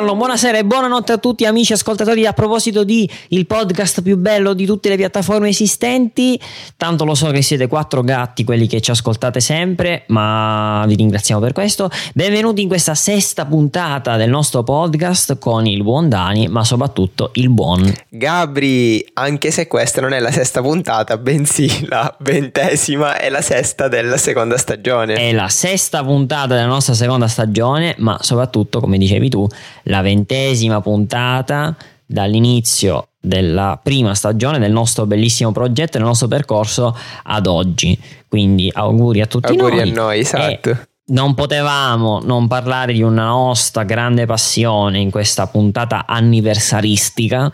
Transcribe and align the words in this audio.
Buongiorno, 0.00 0.26
buonasera 0.26 0.56
e 0.56 0.64
buonanotte 0.64 1.12
a 1.12 1.18
tutti 1.18 1.44
amici 1.44 1.74
ascoltatori. 1.74 2.24
A 2.24 2.32
proposito 2.32 2.84
di 2.84 3.06
il 3.28 3.44
podcast 3.44 4.00
più 4.00 4.16
bello 4.16 4.54
di 4.54 4.64
tutte 4.64 4.88
le 4.88 4.96
piattaforme 4.96 5.50
esistenti, 5.50 6.40
tanto 6.78 7.04
lo 7.04 7.14
so 7.14 7.26
che 7.26 7.42
siete 7.42 7.66
quattro 7.66 8.00
gatti 8.00 8.42
quelli 8.42 8.66
che 8.66 8.80
ci 8.80 8.90
ascoltate 8.90 9.40
sempre, 9.40 10.04
ma 10.06 10.84
vi 10.86 10.94
ringraziamo 10.94 11.38
per 11.38 11.52
questo. 11.52 11.90
Benvenuti 12.14 12.62
in 12.62 12.68
questa 12.68 12.94
sesta 12.94 13.44
puntata 13.44 14.16
del 14.16 14.30
nostro 14.30 14.62
podcast 14.62 15.38
con 15.38 15.66
il 15.66 15.82
buon 15.82 16.08
Dani, 16.08 16.48
ma 16.48 16.64
soprattutto 16.64 17.32
il 17.34 17.50
buon 17.50 17.92
Gabri, 18.08 19.06
anche 19.12 19.50
se 19.50 19.66
questa 19.66 20.00
non 20.00 20.14
è 20.14 20.18
la 20.18 20.30
sesta 20.30 20.62
puntata, 20.62 21.18
bensì 21.18 21.86
la 21.86 22.16
ventesima 22.20 23.18
e 23.18 23.28
la 23.28 23.42
sesta 23.42 23.88
della 23.88 24.16
seconda 24.16 24.56
stagione. 24.56 25.12
È 25.12 25.30
la 25.32 25.48
sesta 25.48 26.02
puntata 26.02 26.54
della 26.54 26.64
nostra 26.64 26.94
seconda 26.94 27.28
stagione, 27.28 27.96
ma 27.98 28.16
soprattutto, 28.22 28.80
come 28.80 28.96
dicevi 28.96 29.28
tu, 29.28 29.46
la 29.90 30.00
ventesima 30.00 30.80
puntata 30.80 31.76
dall'inizio 32.06 33.08
della 33.20 33.78
prima 33.82 34.14
stagione 34.14 34.58
del 34.58 34.72
nostro 34.72 35.04
bellissimo 35.04 35.52
progetto, 35.52 35.98
del 35.98 36.06
nostro 36.06 36.28
percorso 36.28 36.96
ad 37.24 37.46
oggi. 37.46 37.98
Quindi 38.26 38.70
auguri 38.72 39.20
a 39.20 39.26
tutti 39.26 39.48
auguri 39.48 39.76
noi. 39.76 39.90
a 39.90 39.92
noi, 39.92 40.18
esatto. 40.20 40.70
E 40.70 40.88
non 41.10 41.34
potevamo 41.34 42.20
non 42.22 42.46
parlare 42.46 42.92
di 42.92 43.02
una 43.02 43.26
nostra 43.26 43.82
grande 43.82 44.26
passione 44.26 45.00
in 45.00 45.10
questa 45.10 45.48
puntata 45.48 46.06
anniversaristica. 46.06 47.52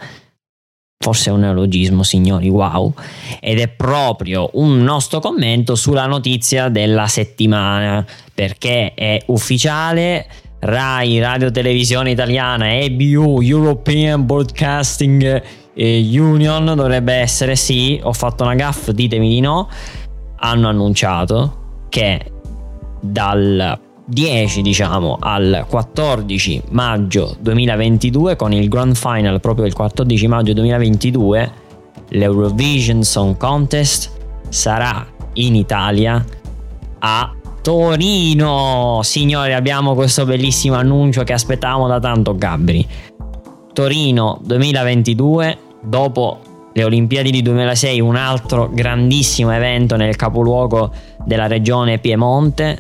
Forse 0.98 1.30
è 1.30 1.32
un 1.32 1.40
neologismo, 1.40 2.02
signori, 2.02 2.48
wow. 2.48 2.92
Ed 3.40 3.58
è 3.58 3.68
proprio 3.68 4.50
un 4.54 4.82
nostro 4.82 5.20
commento 5.20 5.74
sulla 5.74 6.06
notizia 6.06 6.68
della 6.68 7.06
settimana, 7.06 8.04
perché 8.32 8.94
è 8.94 9.22
ufficiale 9.26 10.26
RAI, 10.60 11.18
Radio 11.20 11.50
Televisione 11.50 12.10
Italiana, 12.10 12.74
EBU, 12.78 13.40
European 13.40 14.24
Broadcasting 14.26 15.42
eh, 15.74 16.18
Union, 16.18 16.72
dovrebbe 16.74 17.14
essere 17.14 17.56
sì, 17.56 18.00
ho 18.02 18.12
fatto 18.12 18.42
una 18.42 18.54
gaff, 18.54 18.90
ditemi 18.90 19.28
di 19.28 19.40
no, 19.40 19.68
hanno 20.36 20.68
annunciato 20.68 21.84
che 21.88 22.32
dal 23.00 23.78
10 24.08 24.62
diciamo 24.62 25.16
al 25.20 25.66
14 25.68 26.62
maggio 26.70 27.36
2022 27.40 28.36
con 28.36 28.52
il 28.52 28.68
grand 28.68 28.94
final 28.94 29.40
proprio 29.40 29.66
il 29.66 29.74
14 29.74 30.28
maggio 30.28 30.52
2022 30.52 31.52
l'Eurovision 32.10 33.02
Song 33.02 33.36
Contest 33.36 34.12
sarà 34.48 35.04
in 35.34 35.56
Italia 35.56 36.24
a 37.00 37.34
Torino. 37.66 39.00
Signori, 39.02 39.52
abbiamo 39.52 39.96
questo 39.96 40.24
bellissimo 40.24 40.76
annuncio 40.76 41.24
che 41.24 41.32
aspettavamo 41.32 41.88
da 41.88 41.98
tanto, 41.98 42.36
Gabri. 42.36 42.86
Torino 43.72 44.38
2022, 44.44 45.58
dopo 45.82 46.70
le 46.72 46.84
Olimpiadi 46.84 47.32
di 47.32 47.42
2006, 47.42 48.00
un 48.00 48.14
altro 48.14 48.70
grandissimo 48.72 49.50
evento 49.50 49.96
nel 49.96 50.14
capoluogo 50.14 50.92
della 51.24 51.48
regione 51.48 51.98
Piemonte 51.98 52.78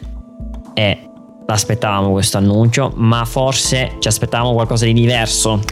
e 0.72 1.10
aspettavamo 1.46 2.12
questo 2.12 2.36
annuncio, 2.36 2.92
ma 2.94 3.24
forse 3.24 3.96
ci 3.98 4.06
aspettavamo 4.06 4.52
qualcosa 4.52 4.84
di 4.84 4.92
diverso. 4.92 5.62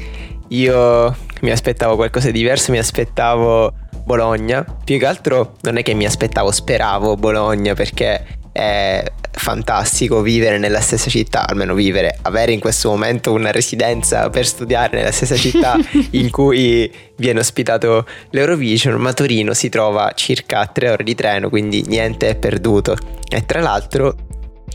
Io 0.48 1.14
mi 1.42 1.52
aspettavo 1.52 1.94
qualcosa 1.94 2.32
di 2.32 2.38
diverso, 2.40 2.72
mi 2.72 2.78
aspettavo 2.78 3.74
Bologna. 4.04 4.64
Più 4.82 4.98
che 4.98 5.06
altro 5.06 5.52
non 5.60 5.76
è 5.76 5.82
che 5.84 5.94
mi 5.94 6.04
aspettavo, 6.04 6.50
speravo 6.50 7.14
Bologna 7.14 7.74
perché 7.74 8.42
è 8.54 9.04
fantastico 9.32 10.20
vivere 10.22 10.58
nella 10.58 10.80
stessa 10.80 11.10
città, 11.10 11.44
almeno 11.48 11.74
vivere, 11.74 12.16
avere 12.22 12.52
in 12.52 12.60
questo 12.60 12.88
momento 12.88 13.32
una 13.32 13.50
residenza 13.50 14.30
per 14.30 14.46
studiare 14.46 14.96
nella 14.96 15.10
stessa 15.10 15.34
città 15.34 15.76
in 16.12 16.30
cui 16.30 16.90
viene 17.16 17.40
ospitato 17.40 18.06
l'Eurovision, 18.30 18.94
ma 19.00 19.12
Torino 19.12 19.54
si 19.54 19.68
trova 19.68 20.12
circa 20.14 20.60
a 20.60 20.66
tre 20.66 20.90
ore 20.90 21.02
di 21.02 21.16
treno, 21.16 21.48
quindi 21.48 21.82
niente 21.84 22.28
è 22.28 22.36
perduto. 22.36 22.96
E 23.28 23.44
tra 23.44 23.60
l'altro 23.60 24.14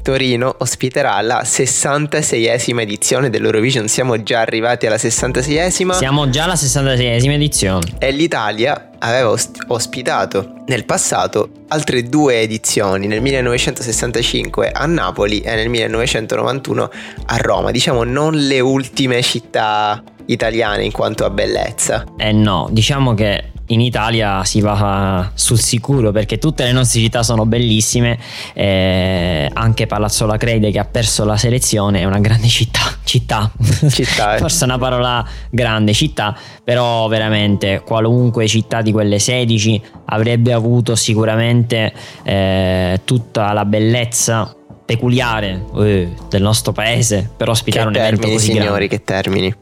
Torino 0.02 0.56
ospiterà 0.60 1.20
la 1.22 1.42
66esima 1.44 2.82
edizione 2.82 3.30
dell'Eurovision. 3.30 3.88
Siamo 3.88 4.22
già 4.24 4.42
arrivati 4.42 4.86
alla 4.86 4.96
66esima. 4.96 5.94
Siamo 5.94 6.30
già 6.30 6.44
alla 6.46 6.54
66esima 6.54 7.32
edizione. 7.32 7.96
E 8.00 8.12
l'Italia 8.12 8.90
aveva 9.00 9.34
ospitato 9.68 10.64
nel 10.66 10.86
passato 10.86 11.50
altre 11.70 12.04
due 12.04 12.42
edizioni, 12.42 13.08
nel 13.08 13.22
1965 13.22 14.72
a 14.72 14.86
Napoli 14.86 15.40
e 15.40 15.56
nel 15.56 15.70
1991 15.70 16.92
a 17.28 17.38
Roma. 17.38 17.72
Diciamo 17.72 18.04
non 18.04 18.36
le 18.36 18.60
ultime 18.60 19.22
città 19.22 20.04
italiane 20.26 20.84
in 20.84 20.92
quanto 20.92 21.26
a 21.26 21.30
bellezza. 21.30 22.06
Eh 22.18 22.32
no, 22.32 22.68
diciamo 22.72 23.14
che 23.14 23.52
in 23.70 23.82
Italia 23.82 24.44
si 24.44 24.62
va 24.62 25.32
sul 25.34 25.60
sicuro 25.60 26.12
perché 26.12 26.38
tutte 26.38 26.64
le 26.64 26.72
nostre 26.72 27.00
città 27.00 27.24
sono 27.24 27.46
bellissime, 27.46 28.18
eh, 28.54 29.50
anche 29.52 29.88
Palazzo 29.88 30.28
Crede 30.38 30.72
che 30.72 30.80
ha 30.80 30.86
perso 30.86 31.26
la 31.26 31.38
selezione 31.38 32.02
è 32.02 32.06
una 32.06 32.20
grande 32.20 32.48
città, 32.48 32.82
città, 33.04 33.52
città 33.90 34.36
eh. 34.36 34.38
forse 34.38 34.64
una 34.64 34.78
parola 34.78 35.26
grande, 35.50 35.94
città, 35.94 36.38
però 36.64 37.08
veramente 37.08 37.82
qualunque 37.86 38.48
città 38.48 38.82
di 38.82 38.92
quelle 38.92 39.20
16 39.20 39.82
avrebbe 40.06 40.54
avuto 40.54 40.96
sicuramente 40.96 41.94
eh, 42.24 43.02
tutta 43.04 43.54
la 43.54 43.66
bellezza 43.66 44.54
peculiare 44.86 45.66
eh, 45.78 46.10
del 46.30 46.42
nostro 46.42 46.72
paese 46.72 47.30
per 47.38 47.50
ospitare 47.50 47.84
che 47.84 47.90
un 47.90 47.96
evento 47.96 48.22
termini, 48.22 48.38
così 48.38 48.52
signori, 48.52 48.68
grande. 48.68 48.88
che 48.88 49.04
termini. 49.04 49.56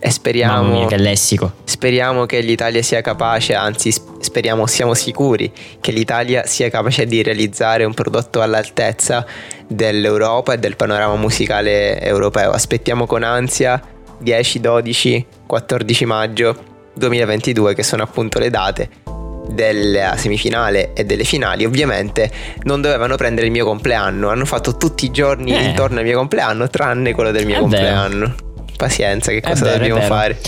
E 0.00 0.10
speriamo, 0.10 0.62
Mamma 0.62 0.76
mia, 0.78 0.86
che 0.86 0.96
lessico. 0.96 1.52
speriamo 1.64 2.24
che 2.24 2.40
l'Italia 2.40 2.82
sia 2.82 3.00
capace, 3.00 3.54
anzi 3.54 3.92
speriamo, 4.20 4.66
siamo 4.66 4.94
sicuri 4.94 5.50
che 5.80 5.90
l'Italia 5.90 6.46
sia 6.46 6.70
capace 6.70 7.04
di 7.06 7.22
realizzare 7.22 7.84
un 7.84 7.94
prodotto 7.94 8.40
all'altezza 8.40 9.26
dell'Europa 9.66 10.52
e 10.52 10.58
del 10.58 10.76
panorama 10.76 11.16
musicale 11.16 12.00
europeo. 12.00 12.50
Aspettiamo 12.52 13.06
con 13.06 13.22
ansia 13.24 13.82
10, 14.18 14.60
12, 14.60 15.26
14 15.46 16.04
maggio 16.04 16.56
2022 16.94 17.74
che 17.74 17.82
sono 17.82 18.02
appunto 18.02 18.38
le 18.38 18.50
date 18.50 18.88
della 19.48 20.16
semifinale 20.16 20.92
e 20.92 21.04
delle 21.04 21.24
finali 21.24 21.64
ovviamente 21.64 22.30
non 22.64 22.80
dovevano 22.82 23.16
prendere 23.16 23.46
il 23.46 23.52
mio 23.52 23.64
compleanno 23.64 24.28
hanno 24.28 24.44
fatto 24.44 24.76
tutti 24.76 25.06
i 25.06 25.10
giorni 25.10 25.54
Eh. 25.56 25.62
intorno 25.62 26.00
al 26.00 26.04
mio 26.04 26.18
compleanno 26.18 26.68
tranne 26.68 27.14
quello 27.14 27.30
del 27.30 27.46
mio 27.46 27.56
È 27.56 27.60
compleanno 27.60 28.34
pazienza 28.78 29.30
che 29.32 29.42
cosa 29.42 29.64
vero, 29.64 29.78
dobbiamo 29.78 30.00
fare? 30.00 30.38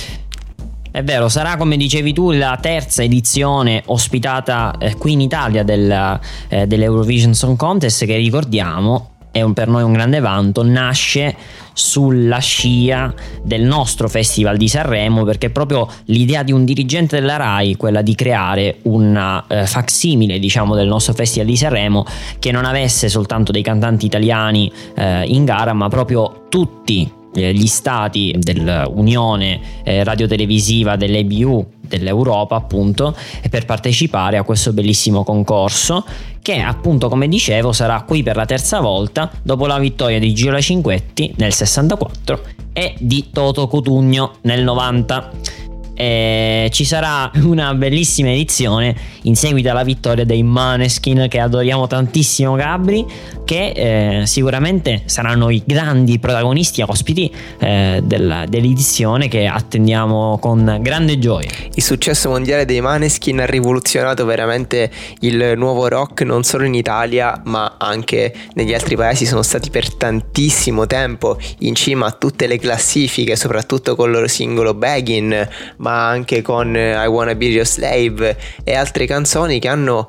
È 0.93 1.05
vero, 1.05 1.29
sarà 1.29 1.57
come 1.57 1.77
dicevi 1.77 2.13
tu 2.13 2.31
la 2.33 2.59
terza 2.61 3.03
edizione 3.03 3.83
ospitata 3.87 4.75
eh, 4.79 4.97
qui 4.97 5.13
in 5.13 5.21
Italia 5.21 5.63
del, 5.63 6.19
eh, 6.49 6.67
dell'Eurovision 6.67 7.35
Song 7.35 7.57
Contest 7.57 8.07
che 8.07 8.17
ricordiamo 8.17 9.11
è 9.31 9.43
un- 9.43 9.53
per 9.53 9.69
noi 9.69 9.85
un 9.85 9.93
grande 9.93 10.19
vanto, 10.19 10.65
nasce 10.65 11.37
sulla 11.73 12.39
scia 12.39 13.15
del 13.45 13.63
nostro 13.63 14.09
Festival 14.09 14.57
di 14.57 14.67
Sanremo 14.67 15.23
perché 15.23 15.51
proprio 15.51 15.89
l'idea 16.07 16.43
di 16.43 16.51
un 16.51 16.65
dirigente 16.65 17.21
della 17.21 17.37
RAI, 17.37 17.77
quella 17.77 18.03
di 18.03 18.17
creare 18.17 18.79
una 18.83 19.45
eh, 19.47 19.67
facsimile 19.67 20.41
diciamo 20.41 20.75
del 20.75 20.89
nostro 20.89 21.15
Festival 21.15 21.47
di 21.47 21.57
Sanremo 21.57 22.05
che 22.41 22.51
non 22.51 22.65
avesse 22.65 23.09
soltanto 23.09 23.53
dei 23.53 23.63
cantanti 23.63 24.07
italiani 24.07 24.71
eh, 24.97 25.23
in 25.27 25.45
gara 25.45 25.73
ma 25.73 25.89
proprio 25.89 26.47
tutti 26.49 27.19
gli 27.33 27.67
stati 27.67 28.35
dell'Unione 28.39 29.61
eh, 29.85 30.03
radiotelevisiva 30.03 30.97
dell'EBU 30.97 31.67
dell'Europa 31.81 32.57
appunto 32.57 33.15
e 33.43 33.49
per 33.49 33.65
partecipare 33.65 34.37
a 34.37 34.45
questo 34.45 34.73
bellissimo 34.73 35.25
concorso 35.25 36.05
che 36.41 36.59
appunto 36.61 37.09
come 37.09 37.29
dicevo 37.29 37.73
sarà 37.73 38.03
qui 38.03 38.23
per 38.23 38.37
la 38.37 38.47
terza 38.47 38.81
volta 38.81 39.31
dopo 39.43 39.67
la 39.67 39.79
vittoria 39.79 40.19
di 40.19 40.33
Giola 40.33 40.61
Cinquetti 40.61 41.35
nel 41.37 41.53
64 41.53 42.41
e 42.73 42.95
di 42.99 43.29
Toto 43.33 43.67
Cotugno 43.67 44.35
nel 44.43 44.63
90 44.63 45.31
E 46.01 46.69
ci 46.71 46.87
sarà 46.87 47.31
una 47.45 47.75
bellissima 47.75 48.31
edizione 48.31 48.97
in 49.25 49.37
seguito 49.37 49.69
alla 49.69 49.83
vittoria 49.83 50.25
dei 50.25 50.43
Maneskin 50.43 51.27
che 51.29 51.39
adoriamo 51.39 51.87
tantissimo 51.87 52.55
Gabri 52.55 53.05
che 53.45 54.21
eh, 54.21 54.27
sicuramente 54.27 55.03
saranno 55.05 55.51
i 55.51 55.63
grandi 55.63 56.19
protagonisti 56.19 56.81
ospiti 56.81 57.31
eh, 57.59 58.01
della- 58.03 58.47
dell'edizione 58.47 59.29
che 59.29 59.47
attendiamo 59.47 60.39
con 60.39 60.79
grande 60.81 61.19
gioia. 61.19 61.51
Il 61.75 61.83
successo 61.83 62.31
mondiale 62.31 62.65
dei 62.65 62.81
Maneskin 62.81 63.41
ha 63.41 63.45
rivoluzionato 63.45 64.25
veramente 64.25 64.91
il 65.21 65.53
nuovo 65.57 65.87
rock 65.87 66.23
non 66.23 66.45
solo 66.45 66.65
in 66.65 66.73
Italia 66.73 67.43
ma 67.45 67.75
anche 67.79 68.33
negli 68.55 68.73
altri 68.73 68.97
paesi. 68.97 69.27
Sono 69.27 69.43
stati 69.43 69.69
per 69.69 69.95
tantissimo 69.95 70.87
tempo 70.87 71.37
in 71.59 71.75
cima 71.75 72.07
a 72.07 72.13
tutte 72.13 72.47
le 72.47 72.59
classifiche 72.59 73.37
soprattutto 73.37 73.95
con 73.97 74.07
il 74.09 74.15
loro 74.15 74.29
singolo 74.29 74.73
Beggin 74.73 75.49
ma 75.77 75.89
anche 75.91 76.43
con 76.43 76.77
eh, 76.77 76.93
I 76.93 77.07
Wanna 77.07 77.35
Be 77.35 77.47
Your 77.47 77.67
Slave 77.67 78.37
e 78.65 78.75
altre 78.75 79.07
canzoni 79.07 79.59
che 79.59 79.69
hanno 79.69 80.09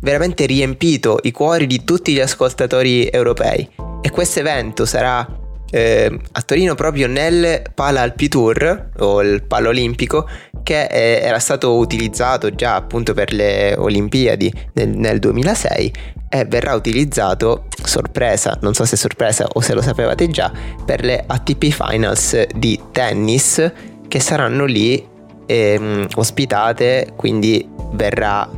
veramente 0.00 0.46
riempito 0.46 1.18
i 1.22 1.30
cuori 1.30 1.66
di 1.66 1.84
tutti 1.84 2.12
gli 2.12 2.20
ascoltatori 2.20 3.08
europei. 3.08 3.68
E 4.02 4.10
questo 4.10 4.40
evento 4.40 4.86
sarà 4.86 5.26
eh, 5.70 6.20
a 6.32 6.42
Torino 6.42 6.74
proprio 6.74 7.06
nel 7.06 7.62
Pala 7.74 8.00
Alpi 8.02 8.28
Tour 8.28 8.90
o 8.98 9.22
il 9.22 9.42
Palo 9.44 9.68
Olimpico 9.68 10.28
che 10.62 10.84
eh, 10.86 11.20
era 11.22 11.38
stato 11.38 11.76
utilizzato 11.76 12.54
già 12.54 12.74
appunto 12.74 13.14
per 13.14 13.32
le 13.32 13.74
Olimpiadi 13.76 14.52
nel, 14.74 14.88
nel 14.88 15.18
2006 15.18 15.92
e 16.32 16.44
verrà 16.44 16.74
utilizzato, 16.74 17.66
sorpresa, 17.82 18.56
non 18.60 18.72
so 18.72 18.84
se 18.84 18.96
sorpresa 18.96 19.48
o 19.52 19.60
se 19.60 19.74
lo 19.74 19.82
sapevate 19.82 20.28
già, 20.28 20.52
per 20.84 21.04
le 21.04 21.24
ATP 21.26 21.70
Finals 21.70 22.46
di 22.54 22.80
tennis 22.92 23.72
che 24.10 24.18
saranno 24.18 24.64
lì 24.64 25.06
ehm, 25.46 26.08
ospitate, 26.16 27.12
quindi 27.14 27.64
verrà 27.92 28.50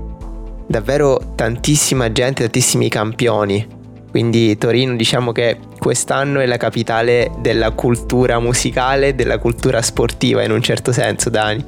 davvero 0.66 1.34
tantissima 1.34 2.10
gente, 2.10 2.44
tantissimi 2.44 2.88
campioni. 2.88 3.80
Quindi 4.10 4.56
Torino 4.56 4.96
diciamo 4.96 5.30
che 5.30 5.58
quest'anno 5.78 6.40
è 6.40 6.46
la 6.46 6.56
capitale 6.56 7.30
della 7.40 7.72
cultura 7.72 8.38
musicale, 8.38 9.14
della 9.14 9.38
cultura 9.38 9.82
sportiva 9.82 10.42
in 10.42 10.52
un 10.52 10.62
certo 10.62 10.90
senso, 10.90 11.28
Dani. 11.28 11.64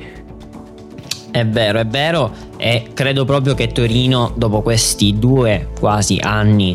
È 1.30 1.44
vero, 1.44 1.78
è 1.78 1.86
vero 1.86 2.32
e 2.56 2.88
credo 2.94 3.26
proprio 3.26 3.52
che 3.54 3.66
Torino 3.66 4.32
dopo 4.34 4.62
questi 4.62 5.18
due 5.18 5.68
quasi 5.78 6.18
anni 6.22 6.74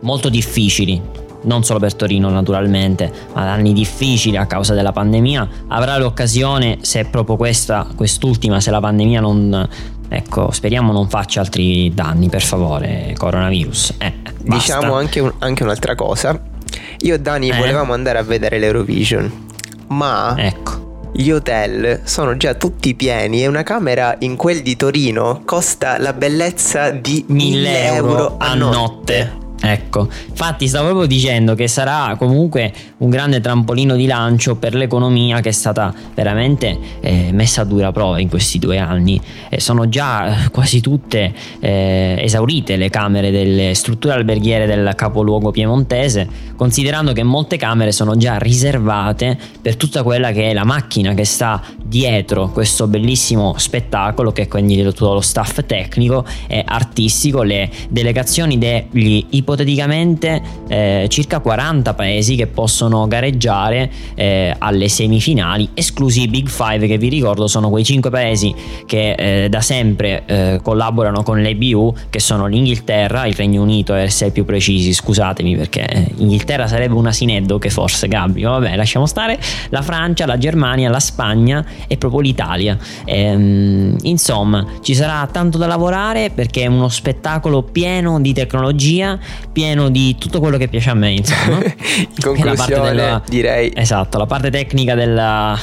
molto 0.00 0.28
difficili, 0.28 1.00
non 1.42 1.64
solo 1.64 1.78
per 1.78 1.94
Torino 1.94 2.28
naturalmente, 2.28 3.10
ma 3.34 3.50
anni 3.50 3.72
difficili 3.72 4.36
a 4.36 4.46
causa 4.46 4.74
della 4.74 4.92
pandemia, 4.92 5.48
avrà 5.68 5.96
l'occasione, 5.98 6.78
se 6.82 7.04
proprio 7.04 7.36
questa, 7.36 7.86
quest'ultima, 7.94 8.60
se 8.60 8.70
la 8.70 8.80
pandemia 8.80 9.20
non, 9.20 9.68
ecco, 10.08 10.50
speriamo 10.50 10.92
non 10.92 11.08
faccia 11.08 11.40
altri 11.40 11.92
danni, 11.94 12.28
per 12.28 12.42
favore, 12.42 13.14
coronavirus. 13.16 13.94
Eh, 13.98 14.14
diciamo 14.38 14.94
anche, 14.94 15.20
un, 15.20 15.32
anche, 15.38 15.62
un'altra 15.62 15.94
cosa. 15.94 16.40
Io 17.02 17.14
e 17.14 17.20
Dani 17.20 17.48
eh? 17.48 17.56
volevamo 17.56 17.92
andare 17.92 18.18
a 18.18 18.22
vedere 18.22 18.58
l'Eurovision, 18.58 19.30
ma 19.88 20.34
ecco 20.36 20.88
gli 21.12 21.30
hotel 21.30 22.02
sono 22.04 22.36
già 22.36 22.54
tutti 22.54 22.94
pieni 22.94 23.42
e 23.42 23.48
una 23.48 23.62
camera 23.62 24.14
in 24.20 24.36
quel 24.36 24.62
di 24.62 24.76
Torino 24.76 25.42
costa 25.44 25.98
la 25.98 26.12
bellezza 26.12 26.90
di 26.90 27.24
1000 27.26 27.84
euro 27.84 28.36
a 28.38 28.54
notte. 28.54 28.76
notte. 28.76 29.48
Ecco, 29.62 30.08
infatti 30.28 30.66
stavo 30.68 30.86
proprio 30.86 31.06
dicendo 31.06 31.54
che 31.54 31.68
sarà 31.68 32.16
comunque 32.16 32.72
un 32.98 33.10
grande 33.10 33.40
trampolino 33.40 33.94
di 33.94 34.06
lancio 34.06 34.56
per 34.56 34.74
l'economia 34.74 35.40
che 35.40 35.50
è 35.50 35.52
stata 35.52 35.92
veramente 36.14 36.78
eh, 37.00 37.28
messa 37.32 37.62
a 37.62 37.64
dura 37.64 37.92
prova 37.92 38.18
in 38.20 38.30
questi 38.30 38.58
due 38.58 38.78
anni. 38.78 39.20
Eh, 39.50 39.60
sono 39.60 39.88
già 39.90 40.48
quasi 40.50 40.80
tutte 40.80 41.34
eh, 41.60 42.16
esaurite 42.20 42.76
le 42.76 42.88
camere 42.88 43.30
delle 43.30 43.74
strutture 43.74 44.14
alberghiere 44.14 44.64
del 44.64 44.94
capoluogo 44.96 45.50
piemontese, 45.50 46.26
considerando 46.56 47.12
che 47.12 47.22
molte 47.22 47.58
camere 47.58 47.92
sono 47.92 48.16
già 48.16 48.38
riservate 48.38 49.36
per 49.60 49.76
tutta 49.76 50.02
quella 50.02 50.32
che 50.32 50.50
è 50.50 50.52
la 50.54 50.64
macchina 50.64 51.12
che 51.12 51.26
sta 51.26 51.62
dietro 51.84 52.48
questo 52.48 52.86
bellissimo 52.86 53.54
spettacolo, 53.58 54.32
che 54.32 54.42
è 54.42 54.48
quindi 54.48 54.82
tutto 54.82 55.12
lo 55.12 55.20
staff 55.20 55.66
tecnico 55.66 56.24
e 56.46 56.62
artistico, 56.64 57.42
le 57.42 57.68
delegazioni 57.90 58.56
degli 58.56 59.26
ipotici 59.30 59.48
ipoteticamente 59.50 60.40
eh, 60.68 61.06
circa 61.08 61.40
40 61.40 61.94
paesi 61.94 62.36
che 62.36 62.46
possono 62.46 63.08
gareggiare 63.08 63.90
eh, 64.14 64.54
alle 64.56 64.88
semifinali, 64.88 65.70
esclusi 65.74 66.22
i 66.22 66.28
Big 66.28 66.48
Five 66.48 66.86
che 66.86 66.98
vi 66.98 67.08
ricordo 67.08 67.48
sono 67.48 67.68
quei 67.68 67.84
5 67.84 68.10
paesi 68.10 68.54
che 68.86 69.12
eh, 69.12 69.48
da 69.48 69.60
sempre 69.60 70.22
eh, 70.26 70.60
collaborano 70.62 71.24
con 71.24 71.40
l'EBU 71.40 71.94
che 72.10 72.20
sono 72.20 72.46
l'Inghilterra, 72.46 73.26
il 73.26 73.34
Regno 73.34 73.62
Unito 73.62 73.92
per 73.92 74.02
essere 74.02 74.30
più 74.30 74.44
precisi, 74.44 74.92
scusatemi 74.92 75.56
perché 75.56 76.12
Inghilterra 76.16 76.68
sarebbe 76.68 76.94
una 76.94 77.12
sineddo 77.12 77.58
che 77.58 77.70
forse 77.70 78.06
Gabri, 78.06 78.42
vabbè 78.42 78.76
lasciamo 78.76 79.06
stare, 79.06 79.38
la 79.70 79.82
Francia, 79.82 80.26
la 80.26 80.38
Germania, 80.38 80.88
la 80.90 81.00
Spagna 81.00 81.64
e 81.88 81.96
proprio 81.96 82.20
l'Italia. 82.20 82.78
Ehm, 83.04 83.96
insomma 84.02 84.64
ci 84.80 84.94
sarà 84.94 85.26
tanto 85.30 85.58
da 85.58 85.66
lavorare 85.66 86.30
perché 86.30 86.62
è 86.62 86.66
uno 86.66 86.88
spettacolo 86.88 87.62
pieno 87.62 88.20
di 88.20 88.32
tecnologia 88.32 89.18
pieno 89.52 89.88
di 89.90 90.16
tutto 90.18 90.40
quello 90.40 90.56
che 90.56 90.68
piace 90.68 90.90
a 90.90 90.94
me, 90.94 91.12
insomma. 91.12 91.58
In 91.64 92.22
conclusione, 92.22 92.88
della, 92.88 93.22
direi. 93.26 93.72
Esatto, 93.74 94.18
la 94.18 94.26
parte 94.26 94.50
tecnica 94.50 94.94
della, 94.94 95.58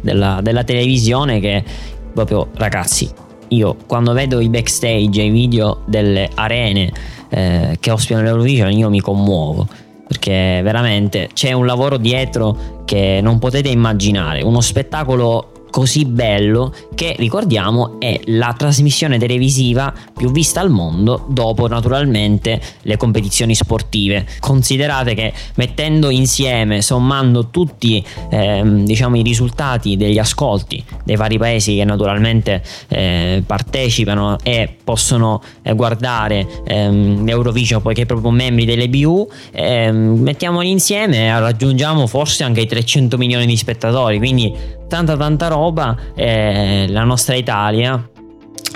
della, 0.00 0.40
della 0.42 0.64
televisione 0.64 1.40
che 1.40 1.64
proprio, 2.12 2.48
ragazzi, 2.54 3.08
io 3.48 3.76
quando 3.86 4.12
vedo 4.12 4.40
i 4.40 4.48
backstage 4.48 5.20
e 5.20 5.26
i 5.26 5.30
video 5.30 5.82
delle 5.86 6.28
arene 6.34 6.92
eh, 7.28 7.76
che 7.80 7.90
ospitano 7.90 8.24
l'Eurovision, 8.24 8.72
io 8.72 8.90
mi 8.90 9.00
commuovo 9.00 9.66
perché 10.08 10.60
veramente 10.62 11.28
c'è 11.34 11.52
un 11.52 11.66
lavoro 11.66 11.98
dietro 11.98 12.82
che 12.86 13.20
non 13.22 13.38
potete 13.38 13.68
immaginare, 13.68 14.42
uno 14.42 14.62
spettacolo 14.62 15.52
così 15.78 16.04
bello 16.06 16.74
che 16.92 17.14
ricordiamo 17.18 18.00
è 18.00 18.18
la 18.24 18.52
trasmissione 18.58 19.16
televisiva 19.16 19.94
più 20.12 20.32
vista 20.32 20.60
al 20.60 20.70
mondo 20.70 21.24
dopo 21.28 21.68
naturalmente 21.68 22.60
le 22.82 22.96
competizioni 22.96 23.54
sportive. 23.54 24.26
Considerate 24.40 25.14
che 25.14 25.32
mettendo 25.54 26.10
insieme, 26.10 26.82
sommando 26.82 27.50
tutti 27.50 28.04
ehm, 28.28 28.84
diciamo 28.86 29.18
i 29.18 29.22
risultati 29.22 29.96
degli 29.96 30.18
ascolti 30.18 30.84
dei 31.04 31.14
vari 31.14 31.38
paesi 31.38 31.76
che 31.76 31.84
naturalmente 31.84 32.60
eh, 32.88 33.44
partecipano 33.46 34.36
e 34.42 34.77
possono 34.88 35.42
eh, 35.60 35.74
guardare 35.74 36.46
ehm, 36.64 37.22
l'Eurovision 37.26 37.82
poiché 37.82 38.06
proprio 38.06 38.30
membri 38.30 38.64
dell'EBU, 38.64 39.28
ehm, 39.52 40.18
mettiamoli 40.18 40.70
insieme 40.70 41.26
e 41.26 41.38
raggiungiamo 41.38 42.06
forse 42.06 42.42
anche 42.44 42.62
i 42.62 42.66
300 42.66 43.18
milioni 43.18 43.44
di 43.44 43.54
spettatori, 43.58 44.16
quindi 44.16 44.50
tanta 44.88 45.14
tanta 45.14 45.48
roba 45.48 45.94
eh, 46.14 46.86
la 46.88 47.04
nostra 47.04 47.34
Italia 47.34 48.02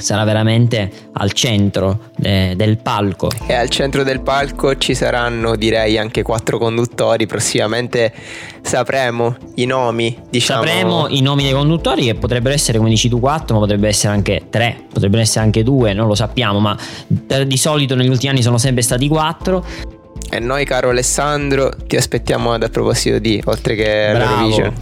sarà 0.03 0.25
veramente 0.25 0.91
al 1.13 1.33
centro 1.33 2.11
eh, 2.23 2.55
del 2.57 2.79
palco. 2.79 3.31
E 3.47 3.55
al 3.55 3.69
centro 3.69 4.03
del 4.03 4.21
palco 4.21 4.77
ci 4.77 4.95
saranno 4.95 5.57
direi 5.57 5.99
anche 5.99 6.23
quattro 6.23 6.59
conduttori, 6.59 7.27
prossimamente 7.27 8.13
sapremo 8.61 9.37
i 9.57 9.65
nomi, 9.65 10.17
diciamo. 10.29 10.65
Sapremo 10.65 11.07
i 11.09 11.21
nomi 11.23 11.45
dei 11.45 11.53
conduttori 11.53 12.05
che 12.05 12.15
potrebbero 12.15 12.55
essere 12.55 12.79
come 12.79 12.91
dici 12.91 13.09
tu 13.09 13.21
quattro, 13.21 13.55
ma 13.55 13.63
potrebbero 13.63 13.89
essere 13.89 14.13
anche 14.13 14.43
tre, 14.51 14.85
potrebbero 14.93 15.23
essere 15.23 15.45
anche 15.45 15.63
due, 15.63 15.93
non 15.93 16.07
lo 16.07 16.15
sappiamo, 16.15 16.59
ma 16.59 16.77
di 17.09 17.57
solito 17.57 17.95
negli 17.95 18.09
ultimi 18.09 18.31
anni 18.31 18.43
sono 18.43 18.59
sempre 18.59 18.83
stati 18.83 19.09
quattro. 19.09 19.65
E 20.31 20.39
noi 20.39 20.65
caro 20.65 20.91
Alessandro 20.91 21.71
ti 21.87 21.97
aspettiamo 21.97 22.53
ad 22.53 22.63
a 22.63 22.69
proposito 22.69 23.19
di, 23.19 23.41
oltre 23.45 23.75
che 23.75 24.07
all'Eurovision 24.07 24.75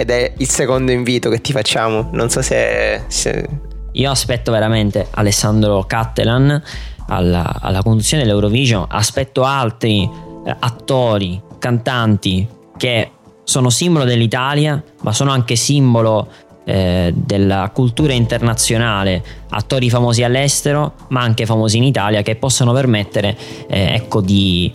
ed 0.00 0.08
è 0.08 0.32
il 0.38 0.48
secondo 0.48 0.92
invito 0.92 1.28
che 1.28 1.42
ti 1.42 1.52
facciamo. 1.52 2.08
Non 2.12 2.30
so 2.30 2.40
se, 2.40 3.02
se... 3.08 3.46
Io 3.92 4.10
aspetto 4.10 4.52
veramente 4.52 5.08
Alessandro 5.10 5.84
Cattelan 5.84 6.62
alla, 7.08 7.58
alla 7.60 7.82
conduzione 7.82 8.22
dell'Eurovision, 8.22 8.86
aspetto 8.88 9.42
altri 9.42 10.02
eh, 10.02 10.56
attori, 10.58 11.40
cantanti 11.58 12.46
che 12.76 13.10
sono 13.44 13.68
simbolo 13.68 14.04
dell'Italia, 14.04 14.82
ma 15.02 15.12
sono 15.12 15.32
anche 15.32 15.56
simbolo 15.56 16.28
eh, 16.64 17.12
della 17.14 17.70
cultura 17.74 18.12
internazionale, 18.12 19.24
attori 19.50 19.90
famosi 19.90 20.22
all'estero, 20.22 20.94
ma 21.08 21.22
anche 21.22 21.46
famosi 21.46 21.78
in 21.78 21.84
Italia, 21.84 22.22
che 22.22 22.36
possono 22.36 22.72
permettere 22.72 23.36
eh, 23.68 23.94
ecco, 23.94 24.20
di 24.20 24.72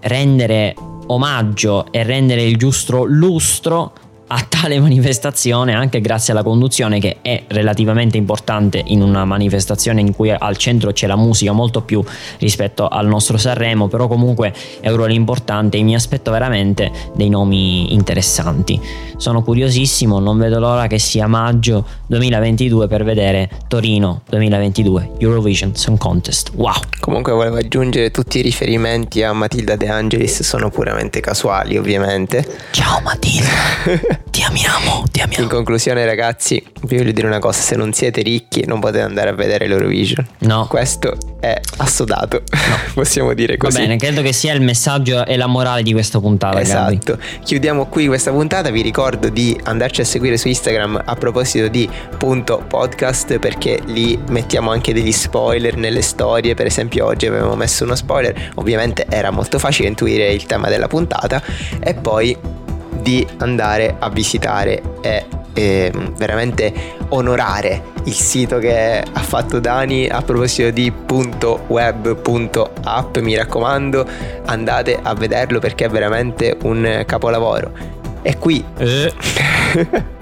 rendere 0.00 0.74
omaggio 1.06 1.90
e 1.90 2.02
rendere 2.02 2.42
il 2.42 2.56
giusto 2.58 3.04
lustro 3.04 3.92
a 4.28 4.44
tale 4.46 4.78
manifestazione 4.78 5.74
anche 5.74 6.00
grazie 6.00 6.32
alla 6.32 6.42
conduzione 6.42 7.00
che 7.00 7.18
è 7.22 7.44
relativamente 7.48 8.16
importante 8.16 8.82
in 8.84 9.00
una 9.00 9.24
manifestazione 9.24 10.00
in 10.00 10.14
cui 10.14 10.30
al 10.30 10.56
centro 10.56 10.92
c'è 10.92 11.06
la 11.06 11.16
musica 11.16 11.52
molto 11.52 11.82
più 11.82 12.04
rispetto 12.38 12.88
al 12.88 13.06
nostro 13.06 13.38
Sanremo 13.38 13.88
però 13.88 14.06
comunque 14.06 14.52
è 14.80 14.90
un 14.90 14.96
ruolo 14.96 15.12
importante 15.12 15.78
e 15.78 15.82
mi 15.82 15.94
aspetto 15.94 16.30
veramente 16.30 16.90
dei 17.14 17.28
nomi 17.28 17.94
interessanti. 17.94 18.80
Sono 19.16 19.42
curiosissimo 19.42 20.18
non 20.18 20.38
vedo 20.38 20.58
l'ora 20.58 20.86
che 20.86 20.98
sia 20.98 21.26
maggio 21.26 21.86
2022 22.06 22.86
per 22.86 23.04
vedere 23.04 23.48
Torino 23.66 24.22
2022 24.28 25.12
Eurovision 25.18 25.74
Song 25.74 25.96
Contest. 25.96 26.50
Wow! 26.54 26.74
Comunque 27.00 27.32
volevo 27.32 27.56
aggiungere 27.56 28.10
tutti 28.10 28.38
i 28.38 28.42
riferimenti 28.42 29.22
a 29.22 29.32
Matilda 29.32 29.76
De 29.76 29.88
Angelis 29.88 30.42
sono 30.42 30.70
puramente 30.70 31.20
casuali 31.20 31.76
ovviamente. 31.78 32.46
Ciao 32.72 33.00
Matilda 33.00 34.16
Ti 34.30 34.42
amiamo, 34.42 35.04
ti 35.10 35.20
amiamo. 35.20 35.42
In 35.42 35.48
conclusione, 35.48 36.04
ragazzi, 36.04 36.62
vi 36.82 36.96
voglio 36.96 37.12
dire 37.12 37.26
una 37.26 37.38
cosa: 37.38 37.60
se 37.60 37.76
non 37.76 37.92
siete 37.92 38.22
ricchi, 38.22 38.64
non 38.66 38.78
potete 38.78 39.02
andare 39.02 39.30
a 39.30 39.32
vedere 39.32 39.66
l'Eurovision. 39.66 40.26
No. 40.40 40.66
Questo 40.68 41.16
è 41.40 41.58
assodato. 41.78 42.42
No. 42.50 42.58
Possiamo 42.94 43.32
dire 43.34 43.56
così. 43.56 43.78
Va 43.78 43.82
bene, 43.82 43.96
credo 43.96 44.22
che 44.22 44.32
sia 44.32 44.52
il 44.52 44.60
messaggio 44.60 45.24
e 45.24 45.36
la 45.36 45.46
morale 45.46 45.82
di 45.82 45.92
questa 45.92 46.20
puntata. 46.20 46.60
Esatto. 46.60 47.16
Gabi. 47.16 47.22
Chiudiamo 47.44 47.86
qui 47.86 48.06
questa 48.06 48.30
puntata. 48.30 48.70
Vi 48.70 48.82
ricordo 48.82 49.28
di 49.28 49.58
andarci 49.64 50.02
a 50.02 50.04
seguire 50.04 50.36
su 50.36 50.48
Instagram 50.48 51.02
a 51.04 51.14
proposito 51.14 51.68
di 51.68 51.88
punto 52.16 52.62
podcast 52.66 53.38
perché 53.38 53.80
lì 53.86 54.18
mettiamo 54.28 54.70
anche 54.70 54.92
degli 54.92 55.12
spoiler 55.12 55.76
nelle 55.76 56.02
storie. 56.02 56.54
Per 56.54 56.66
esempio, 56.66 57.06
oggi 57.06 57.26
avevamo 57.26 57.56
messo 57.56 57.84
uno 57.84 57.94
spoiler. 57.94 58.52
Ovviamente 58.56 59.06
era 59.08 59.30
molto 59.30 59.58
facile 59.58 59.88
intuire 59.88 60.32
il 60.32 60.44
tema 60.44 60.68
della 60.68 60.86
puntata. 60.86 61.42
E 61.80 61.94
poi 61.94 62.36
di 63.00 63.26
andare 63.38 63.96
a 63.98 64.08
visitare 64.10 64.82
e 65.00 65.24
eh, 65.54 65.92
veramente 66.16 66.72
onorare 67.08 67.82
il 68.04 68.12
sito 68.12 68.58
che 68.58 69.00
ha 69.00 69.20
fatto 69.20 69.58
Dani 69.58 70.06
a 70.06 70.22
proposito 70.22 70.70
di 70.70 70.92
.web.app 71.66 73.16
mi 73.18 73.34
raccomando 73.36 74.06
andate 74.46 74.98
a 75.02 75.14
vederlo 75.14 75.58
perché 75.58 75.86
è 75.86 75.88
veramente 75.88 76.56
un 76.62 77.02
capolavoro. 77.06 77.72
E 78.22 78.38
qui 78.38 78.64
eh. 78.78 79.12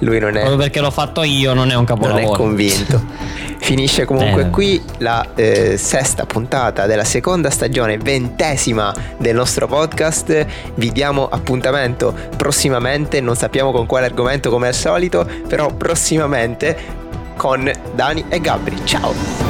lui 0.00 0.18
non 0.18 0.36
è 0.36 0.40
proprio 0.40 0.56
perché 0.56 0.80
l'ho 0.80 0.90
fatto 0.90 1.22
io 1.22 1.52
non 1.54 1.70
è 1.70 1.74
un 1.74 1.84
capolavoro 1.84 2.22
non 2.22 2.32
è 2.32 2.36
convinto 2.36 3.02
Finisce 3.60 4.04
comunque 4.04 4.46
eh. 4.46 4.50
qui 4.50 4.82
la 4.98 5.34
eh, 5.34 5.76
sesta 5.76 6.24
puntata 6.24 6.86
della 6.86 7.04
seconda 7.04 7.50
stagione, 7.50 7.98
ventesima 7.98 8.92
del 9.16 9.34
nostro 9.34 9.66
podcast. 9.66 10.46
Vi 10.74 10.90
diamo 10.90 11.28
appuntamento 11.28 12.14
prossimamente, 12.36 13.20
non 13.20 13.36
sappiamo 13.36 13.70
con 13.70 13.86
quale 13.86 14.06
argomento 14.06 14.50
come 14.50 14.68
al 14.68 14.74
solito, 14.74 15.28
però 15.46 15.72
prossimamente 15.72 16.76
con 17.36 17.70
Dani 17.94 18.24
e 18.28 18.40
Gabri. 18.40 18.80
Ciao! 18.84 19.49